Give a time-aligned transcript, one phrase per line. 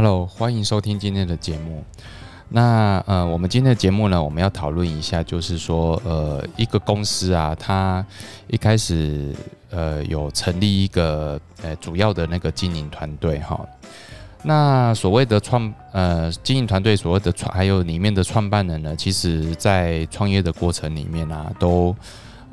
[0.00, 1.82] Hello，欢迎收听今天的节目。
[2.50, 8.06] 那呃，我们今天的节目呢，我们要讨论一下，就是说，呃，一个公司啊，它
[8.46, 9.34] 一开始
[9.70, 13.60] 呃有成立一个呃主要的那个经营团队哈。
[14.44, 21.92] 那所谓的创呃经营团队，所谓的创还有里面的创办人呢，其实在创业的过程里面啊，都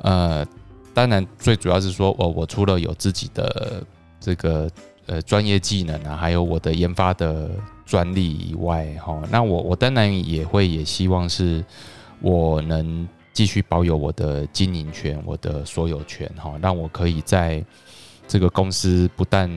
[0.02, 0.44] 呃
[0.92, 3.84] 当然最主要是说，我我除了有自己的
[4.18, 4.68] 这个
[5.06, 7.50] 呃专业技能啊，还有我的研发的。
[7.86, 11.64] 专利以外，哈，那我我当然也会也希望是
[12.20, 17.64] 我能继续保有我的经营权，我的所有权，哈，让我可以在
[18.26, 19.48] 这个公司不但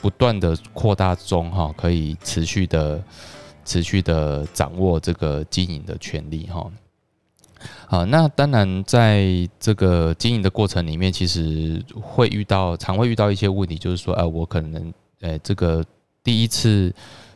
[0.00, 3.04] 不断的扩大中，哈，可以持续的
[3.66, 6.66] 持续的掌握这个经营的权利，哈。
[7.86, 15.84] 好，那当然在这个经营的过程里面，其实会遇到常会遇到一些问题，就是说，呃，我可能，呃，这个
[16.22, 16.92] 第一次。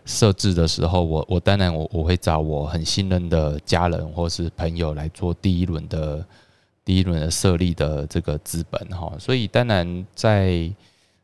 [0.07, 6.27] 设置的时候，我我当然我我会找我很信任的家人或是朋友来做第一轮的
[6.85, 10.69] 第一轮的设立的这个资本哈，所以当然在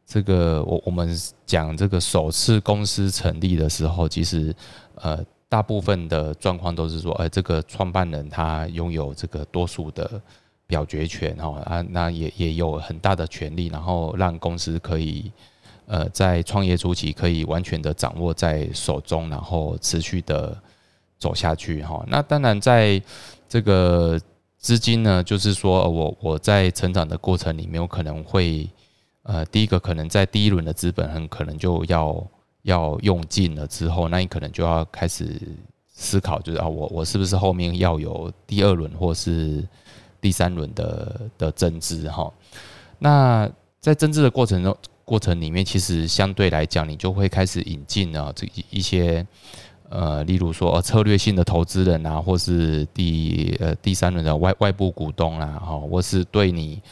[0.07, 4.55] 这个我我们讲这个首次公司成立的时候，其实
[4.97, 10.21] 呃大部分的状况都是说，呃，这个创办人他拥有这个多数的
[10.67, 15.31] 表决权哈啊，那也也有很大的权利，然后让公司可以。
[15.89, 20.61] 呃，在创业初期可以完全的掌握在手中，然后持续的
[21.17, 22.05] 走下去哈。
[22.09, 23.01] 那当然，在
[23.49, 24.21] 这个
[24.59, 28.69] 资金呢，就是说我我在成长的过程里面，我可能会
[29.23, 32.21] 呃，第一个可能在第一轮的资本很可能就要
[32.67, 35.41] 要用尽了之后，那你可能就要开始
[35.87, 39.67] 思考，就是啊，我我是不是后面要有第二轮或是
[40.21, 42.33] 第三轮的的增资哈？
[42.99, 43.51] 那
[43.81, 44.77] 在增资的过程中。
[45.07, 49.25] 过程里面，其实相对来讲，你就会开始引进啊，这一些
[49.89, 56.83] 呃，例如说策略性的投资人啊，或是第呃第三轮的外外部股东啊，哈，或是对你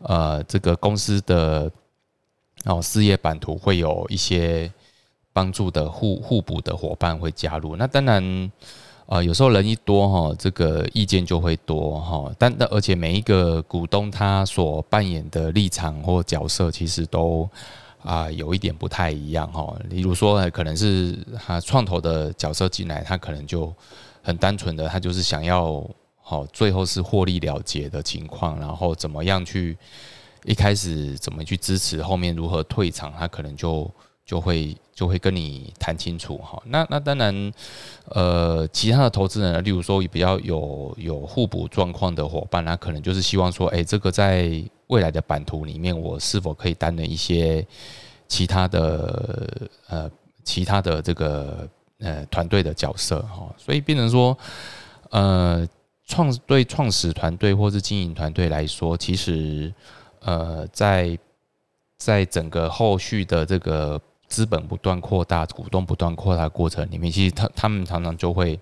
[0.00, 1.72] 呃这个公司的
[2.66, 4.70] 哦事业版图会有一些
[5.34, 7.76] 帮助的互互补的伙伴会加入。
[7.76, 8.50] 那当然。
[9.06, 12.34] 啊，有时候人一多哈，这个意见就会多哈。
[12.38, 17.46] 但但而且每一个股东他所扮演的立场或角色，其实都
[18.02, 19.76] 啊有一点不太一样哈。
[19.90, 23.70] 例如说，可能是他创投的角色进来，他可能就
[24.22, 25.86] 很单纯的，他就是想要
[26.22, 29.76] 好最后是获利了结的情况，然后怎么样去
[30.46, 33.90] 一开始怎么去支持，后面如何退场，他可能就。
[34.24, 37.52] 就会就会跟你谈清楚哈，那那当然，
[38.06, 47.66] 呃，其他的投资人，例如说比较有有互补状况的伙伴，那可能就是希望说，哎，这个在未来的版图里面，我是否可以担任一些
[48.26, 50.10] 其他的呃
[50.42, 51.68] 其他的这个
[51.98, 54.36] 呃团队的角色哈，所以变成说，
[55.10, 55.68] 呃，
[56.06, 59.70] 创对创始团队或是经营团队来说，其实
[60.20, 61.18] 呃在
[61.98, 64.00] 在整个后续的这个。
[64.34, 68.58] 资本不断扩大，股东不断扩大过程里面，其实他他们常常就会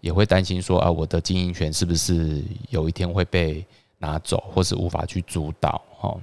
[0.00, 2.40] 也会担心说啊，我的经营权是不是
[2.70, 3.66] 有一天会被
[3.98, 5.82] 拿走，或是无法去主导？
[5.98, 6.16] 哈，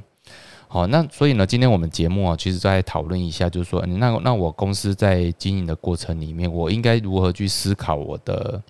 [0.70, 8.64] 好，那所以呢，今天我们节目啊，其实在讨论一下，就是说，那那我公司在经营的过程里面，我应该如何去思考我的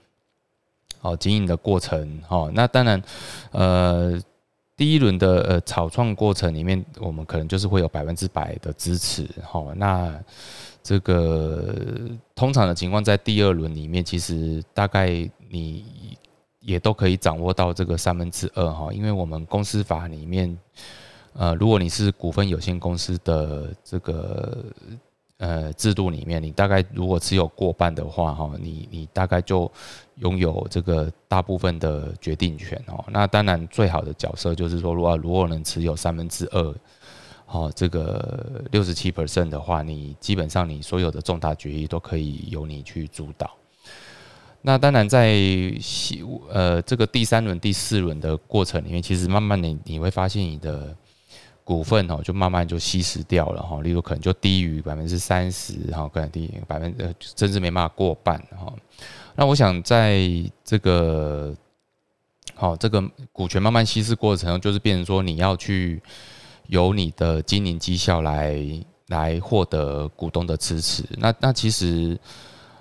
[1.01, 2.19] 哦经营的过程？
[2.27, 2.99] 哈，那当然，
[3.51, 4.19] 呃。
[4.79, 9.73] 第一轮的呃草创过程里面，我们可能就是会有百分之百的支持哈。
[9.75, 10.17] 那
[10.81, 11.75] 这个
[12.33, 15.83] 通常的情况，在第二轮里面，其实大概你
[16.61, 18.93] 也都可以掌握到这个三分之二哈。
[18.93, 20.57] 因为我们公司法里面，
[21.33, 24.63] 呃，如果你是股份有限公司的这个。
[25.39, 29.71] 呃，制度里面，你大概如果持有过半的话，哈，你你大概就
[30.15, 33.05] 拥有这个大部分的决定权哦。
[33.07, 36.75] 那当然，最好的角色就是说，如果如果能持有三分之二，
[37.45, 43.49] 哦，这个六十七 percent 的话，你基本上你所有的重大决议都可以由你去主导。
[44.61, 45.39] 那当然，在
[46.49, 50.93] 呃这个第三轮、第四轮的过程里面，其实慢慢的你会发现你的。
[51.69, 58.73] 股份哦，就慢慢就稀释掉了哈，例如可能就低于百分之三十哈，可能低于百分呃，甚至没办法过半哈。
[59.35, 60.19] 那我想在
[60.63, 61.55] 这个
[62.55, 66.01] 好这个股权慢慢稀释过程中，就是变成说你要去
[66.69, 68.59] 由你的经营绩效来
[69.09, 71.03] 来获得股东的支持。
[71.19, 72.19] 那那其实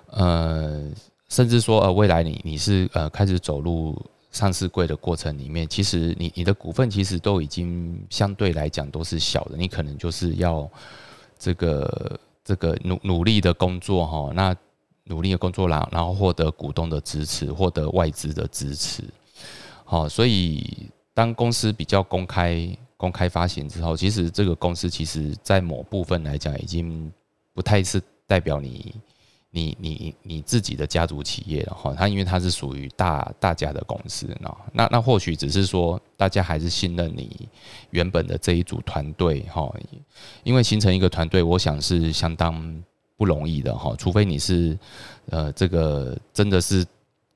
[0.07, 0.89] 呃，
[1.27, 3.95] 甚至说呃，未来你你是呃开始走入。
[4.31, 10.69] 上市柜的过程里面，其实你你的股份其实都已经相对来讲都是小的，你可能就是要
[11.37, 14.55] 这个这个努努力的工作哈，那
[15.05, 19.03] 努力的工作然然后获得股东的支持，获得外资的支持，
[19.83, 27.11] 好，所以当公司比较公开公开发行之后，其实这个公司其实在某部分来讲已经
[27.53, 28.93] 不太是代表你。
[29.51, 37.49] 你你你自己的家族企业了哈，它因为它是属于大大家的公司呢，那那或许只是说大家还是信任你
[37.89, 39.67] 原本的这一组团队哈，
[40.43, 42.83] 因为形成一个团队，我想是相当
[43.17, 44.77] 不容易的哈，除非你是
[45.31, 46.85] 呃这个真的是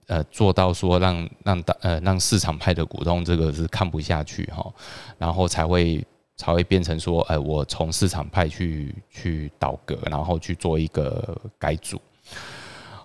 [0.06, 4.72] 呃做到说让让大呃让市场派的股东这个是看不下去哈，
[5.18, 6.06] 然后才会。
[6.44, 11.98] 才会变成说，哎，我从市场派去去倒戈，然后去做一个改组。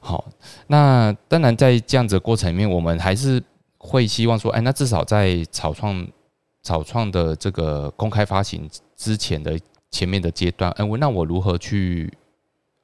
[0.01, 0.25] 好，
[0.67, 3.41] 那当然在这样子的过程里面，我们还是
[3.77, 6.05] 会希望说，哎，那至少在草创
[6.65, 9.57] 草创的这个公开发行之前的
[9.89, 12.13] 前面的阶段，哎，那我如何去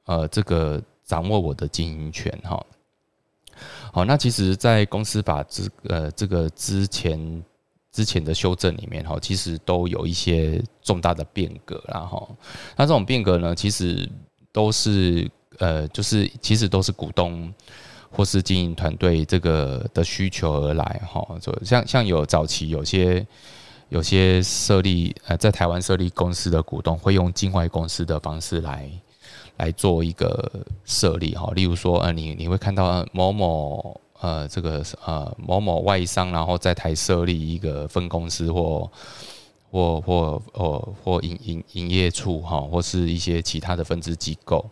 [0.05, 2.31] 呃这个掌握我的经营权？
[2.45, 2.65] 哈，
[3.91, 7.43] 好，那其实，在公司法之呃这个之前。
[7.95, 12.35] 之前的修正里面哈，其实都有一些重大的变革，然后
[12.75, 14.11] 那这种变革呢，其实
[14.51, 17.53] 都是呃，就是其实都是股东
[18.11, 21.25] 或是经营团队这个的需求而来哈。
[21.39, 23.25] 就像像有早期有些
[23.87, 28.91] 有些设立呃在台湾设立公司的股东会用境外公司的方式来
[29.55, 30.51] 来做一个
[30.83, 34.01] 设立哈，例如说呃你你会看到某某。
[34.21, 38.89] 呃，这个呃某某外商，然后在台设立一个分公司或
[39.69, 44.65] 或或或或营营营业处哈，或是一些其他的分支机构，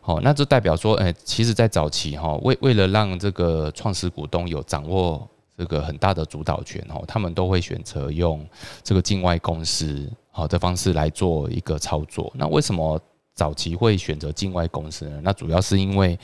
[0.00, 5.26] 好，那就代表说，哎，其实，在早期哈，为为了让这个创始股东有掌握
[5.56, 8.44] 这个很大的主导权哈，他们都会选择用
[8.82, 12.32] 这个境外公司好的方式来做一个操作。
[12.34, 13.00] 那为什么
[13.32, 15.20] 早期会选择境外公司呢？
[15.22, 16.18] 那主要是因为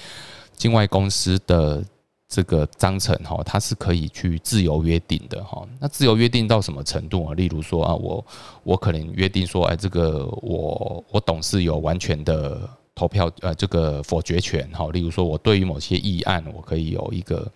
[0.55, 1.83] 境外公司的。
[2.29, 5.67] 这个章程哈，它是可以去自由约定的哈。
[5.81, 7.33] 那自由约定到什么程度啊？
[7.35, 8.25] 例如说啊，我
[8.65, 14.91] 我可能约定说，哎，这个我我董事有完全的投票呃这个否决权哈。
[14.93, 17.51] 例如说，我对于某些议案，我可以有一个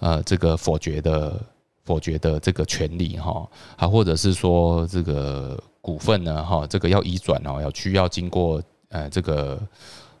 [0.00, 1.40] 呃这个否决的
[1.84, 3.48] 否决的这个权利哈。
[3.76, 9.60] 啊，或者是说这个股份呢哈，这个要移转哦，要需要经过呃这个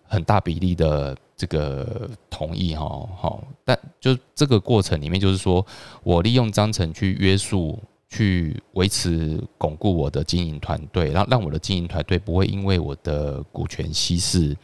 [0.06, 1.16] 很大比例的。
[1.42, 2.84] 这个同意哈
[3.20, 5.66] 好，但就这个过程里面，就是说
[6.04, 7.76] 我利用章程去约束、
[8.08, 14.56] 去维持、巩固我的经营团队，然后让我的经营团队不会因为我的股权稀释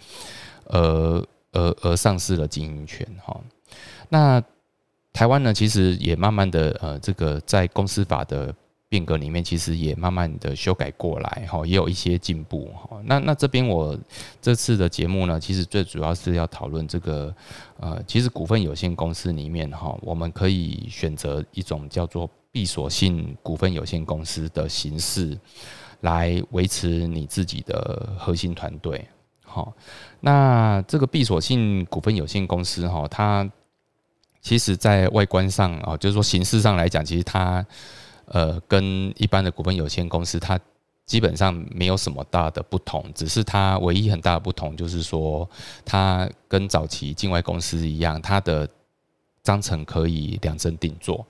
[0.67, 3.41] 而而而丧失了经营权哈。
[4.09, 4.41] 那
[5.13, 8.55] 台湾呢，其实也慢慢的呃，这个在公司法的。
[8.89, 12.99] 变革里面其实也慢慢的修改过来，哈，也有一些进步，哈。
[13.05, 13.95] 那那这边我
[14.41, 17.35] 这次的节目呢，其实最主要是要讨论这个，
[17.81, 25.39] 呃，其实股份有限公司里面，哈，我们可以选择一种叫做闭锁性股份有限公司的形式，
[26.01, 29.07] 来维持你自己的核心团队，
[29.45, 29.75] 好。
[30.21, 33.47] 那这个闭锁性股份有限公司，哈，它
[34.41, 37.63] 其实在外观上啊，就是说形式上来讲，其实它。
[38.31, 40.59] 呃，跟一般的股份有限公司，它
[41.07, 45.49] 基本上没有什么大的不同，只是它唯一很大的不同就是说，
[45.85, 48.69] 它跟早期境外公司一样，它的
[49.43, 51.27] 章程可以量身定做。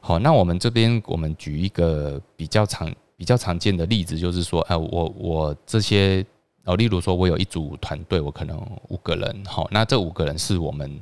[0.00, 6.24] 好，那我们这边我们举一个比较常比较常见的例子，就是说，呃，我我这些
[6.64, 11.00] 哦，例如说我有一组团队，我可能五个人，好，那这五个人是我们。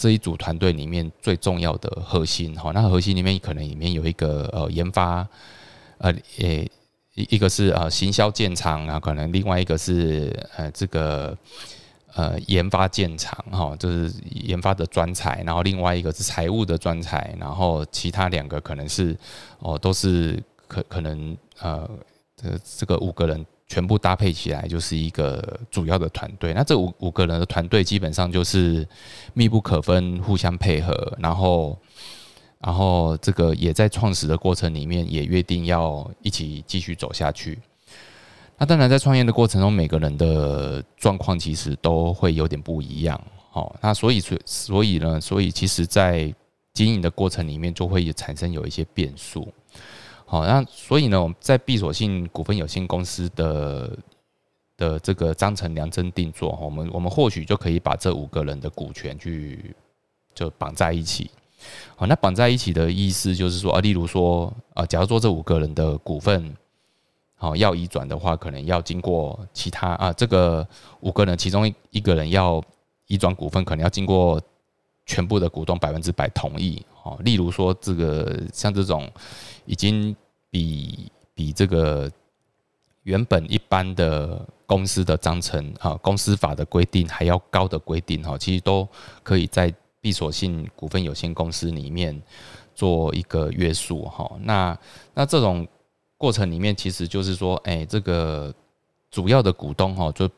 [0.00, 5.28] 这一组团队里面最重要的核心哈，那核心里面可能里面有一个呃研发，
[5.98, 6.66] 呃诶
[7.14, 11.36] 一一个是呃行销建厂啊，可能另外一个是呃这个
[12.14, 19.14] 呃研发建厂哈，就是研发的专才，然后另外一个是财务的专才，然后其他两个可能是
[19.58, 21.86] 哦都是可可能呃
[22.34, 23.44] 这这个五个人。
[23.70, 26.52] 全部搭配起来就是一个主要的团队。
[26.52, 28.86] 那这五五个人的团队基本上就是
[29.32, 31.16] 密不可分，互相配合。
[31.20, 31.78] 然后，
[32.58, 37.60] 然后这个也在创始的过程里面也约定要一起继续走下去。
[38.58, 43.18] 那当然，在创业的过程中，每个人的状况其实都会有点不一样。
[43.52, 46.34] 好，那所以所所以呢，所以其实在
[46.74, 49.46] 经营的过程里面就会产生有一些变数。
[50.30, 53.98] 好，那所以呢，我们在闭锁性股份有限公司的
[54.76, 59.74] 的这个章程量身定做，我们我们或许就可以把这五个人的股权去
[60.32, 61.28] 就绑在一起。
[61.96, 66.54] 好，那绑在一起的意思就是说啊，例如说啊，假如说这五个人的股份，
[67.34, 70.64] 好要移转的话，可能要经过其他啊，这个
[71.00, 72.62] 五个人其中一一个人要
[73.08, 74.40] 移转股份，可能要经过
[75.06, 76.80] 全部的股东百分之百同意。
[77.02, 79.10] 哦，例如说这个像这种
[79.64, 80.14] 已经
[80.50, 82.10] 比比这个
[83.04, 88.86] 原本一般的公司的章程啊，公司法的规定还要高的规定哈，其实都
[89.22, 92.20] 可以在闭锁性股份有限公司里面
[92.74, 94.30] 做一个约束哈。
[94.40, 94.78] 那
[95.14, 95.66] 那这种
[96.18, 98.54] 过程里面，其实就是说，哎，这个
[99.10, 100.28] 主要的股东哈，就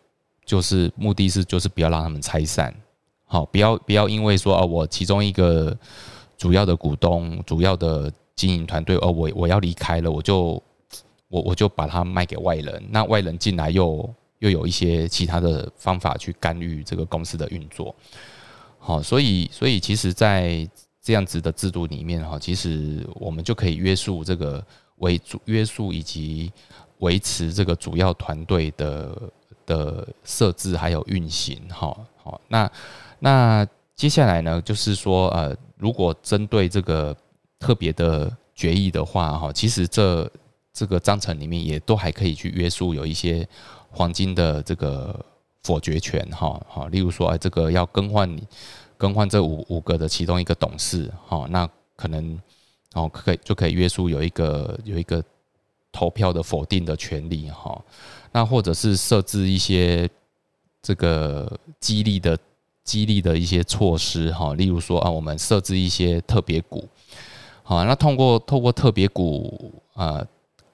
[0.45, 2.75] 就是目的是就是不要让他们拆散，
[3.25, 5.77] 好，不要不要因为说啊，我其中一个。
[6.39, 10.63] 主要的股东、主要的经营团队，哦，我我要离开了，我就
[11.29, 12.83] 我我就把它卖给外人。
[12.91, 14.09] 那外人进来又
[14.39, 17.95] 又有一些其他的方法去干预这个公司的运作。
[18.79, 20.69] 好，所以所以其实，在
[21.01, 24.65] 这样子的制度里面，哈，其实我们就可以约束这个
[24.97, 26.53] 为主约束以及
[26.99, 29.33] 维持这个主要团队的
[29.67, 31.61] 的设置还有运行。
[31.69, 32.71] 哈，好，那
[33.19, 35.57] 那接下来呢，就是说呃。
[35.83, 37.17] 如果针对这个
[37.63, 40.29] 特别的决议的话，哈，其实这
[40.73, 43.49] 这个章程里面也都还可以去约束有一些
[43.89, 45.25] 黄金的这个
[45.63, 48.37] 否决权，哈，好，例如说，哎，这个要更换
[48.97, 52.37] 更换这五五个的其中一个董事，哈，那可能
[52.95, 55.23] 哦可以就可以约束有一个有一个
[55.93, 57.81] 投票的否定的权利，哈，
[58.33, 60.11] 那或者是设置一些
[60.83, 62.37] 这个激励的。
[62.85, 66.89] 激励的一些措施哈，例如说啊，我们设置一些特别股，
[67.73, 70.23] 好，那通过透过特别股啊，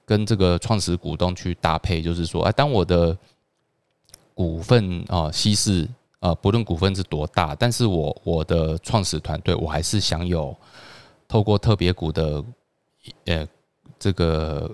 [0.05, 3.17] 跟这个创始股东去搭配，就是说，哎，当我的
[4.33, 5.87] 股份啊稀释
[6.19, 10.53] 啊，不论股份是多大，但是我我的创始团队，我还是享有
[11.25, 12.43] 透过特别股的
[13.23, 13.47] 呃
[13.97, 14.69] 这个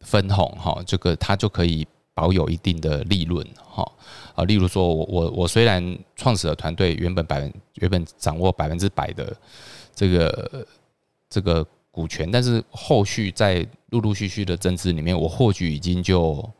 [0.00, 1.86] 分红哈，这个它就可以。
[2.16, 3.86] 保有一定的利润，哈
[4.34, 9.36] 啊，例如说，我我我虽然创始的团队原本百分原本掌握百分之百的
[9.94, 10.66] 这个
[11.36, 16.50] 这个股权，但是后续在陆陆续续的增资里面，我或许已经就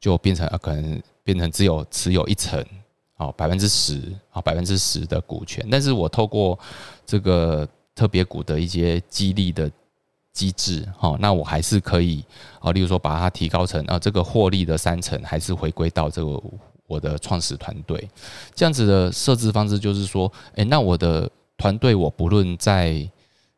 [0.00, 2.64] 就变成啊，可能变成只有持有一层，
[3.18, 6.58] 啊百分之十啊百分之十的股权，但是我透过
[7.04, 9.70] 这个特别股的一些激励的。
[10.34, 12.24] 机制，哈，那我还是可以，
[12.58, 16.42] 啊，例如说把它提高成啊，这个获利的三成还是回归到这个
[16.86, 18.08] 我的创始团队，
[18.54, 23.06] 这样子的设置方式就是说，诶，那我的团队我不论在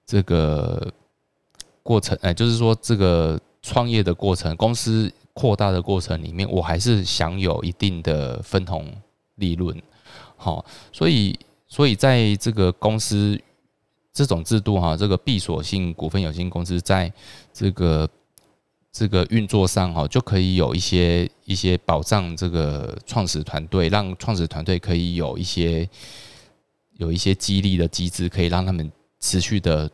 [0.07, 0.93] 这个
[1.83, 8.91] 过程，哎，就是说这个创业的过程、公司扩大的过程里面，我还是享有一定的分红
[9.37, 9.81] 利润，
[10.37, 13.41] 好，所以，所以在这个公司。
[14.17, 17.13] 这种制度哈，这个闭锁性股份有限公司在
[17.53, 18.09] 这个
[18.93, 25.91] 这个运作上哈，就可以有一些一些保障，这个创始团队让创始团队可以有一些
[26.93, 28.89] 有一些激励的机制，可以让他们
[29.25, 29.91] 持续的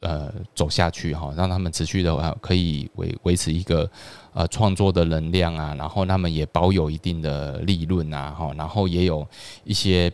[0.00, 3.88] 呃走下去哈，让他们持续的话可以维维持一个
[4.32, 9.26] 呃创作的能量啊，然后他们也保有一定的利润啊哈，然后也有
[9.64, 10.10] 一些。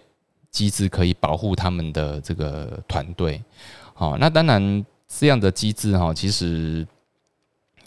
[0.55, 3.43] 机制可以保护他们的这个团队，
[3.93, 6.87] 好，那当然这样的机制哈，其实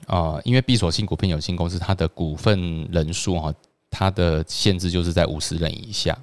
[0.06, 3.54] 啊，因为闭锁性股份有限公司它的股份人数哈，
[3.90, 6.20] 它的限制就是在五十人以下。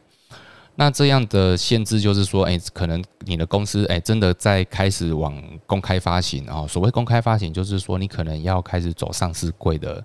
[0.77, 10.05] 那这样的限制就是说，哎，可能你的公司哎，真的在开始往公开发行啊，所谓公开发行，就是说你可能要开始走上市柜的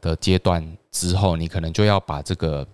[0.00, 2.66] 的阶段之后，你可能就要把这个。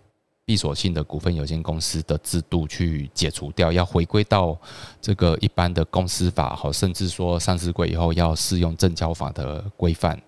[0.48, 4.58] 闭锁性的股份有限公司的制度去解除掉，要回归到
[4.98, 10.18] 这个一般的公司法，好，甚至说上市柜以后要适用证交法的规范，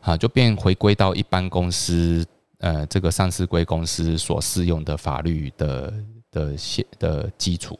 [0.00, 2.26] 啊，就变回归到一般公司，
[2.58, 5.94] 呃，这个上市柜公司所适用的法律的
[6.32, 7.78] 的现的基础，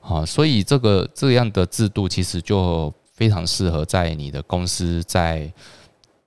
[0.00, 5.50] 好，所以这个这样的制度其实就非常适合在你的公司在，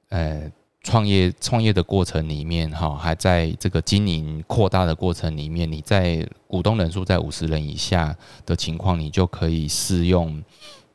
[0.09, 0.51] 呃。
[0.81, 10.41] 创业创业的过程里面，哈，还在这个经营扩大的过程里面，你在股东人数在五十人以下的情况，你就可以适用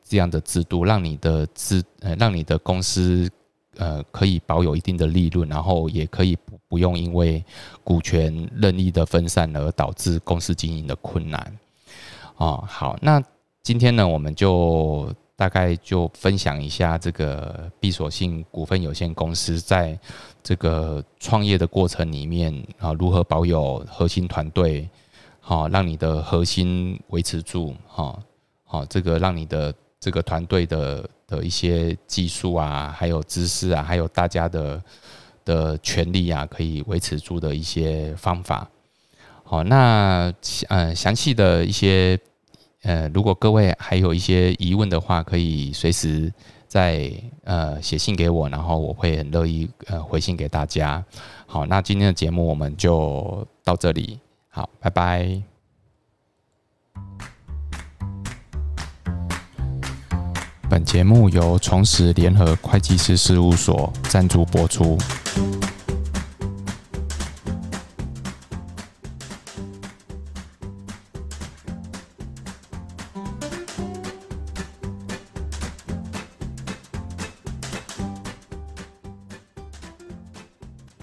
[0.03, 3.29] 这样的制度，让你的资呃，让你的公司
[3.77, 7.43] 呃可以保有一定的利润，然后也可以不不用因为
[7.83, 11.57] 股权任意的分散而导致公司经营的困难。
[12.37, 13.23] 哦，好，那
[13.61, 15.13] 今天呢，我们就。
[15.37, 19.99] 大概就分享一下这个闭锁性股份有限公司在
[20.41, 24.89] 这个创业的过程里面啊，如何保有核心团队，
[25.41, 28.17] 好让你的核心维持住，哈，
[28.63, 34.83] 好这个让你的这个团队的的一些技术啊，还有知识啊，还有大家的
[35.43, 38.69] 的权利啊可以维持住的一些方法。
[39.43, 40.33] 好，那
[40.69, 42.19] 呃详细的一些
[42.81, 46.31] 呃，如果各位还有一些疑问的话，可以随时
[46.67, 47.11] 再
[47.43, 51.03] 呃写信给我，然后我会很乐意呃回信给大家。
[51.47, 55.41] 好，那今天的节目我们就到这里，好，拜拜。
[60.85, 64.97] 节目由重实联合会计师事务所赞助播出。